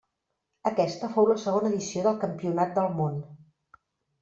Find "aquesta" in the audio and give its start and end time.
0.69-1.09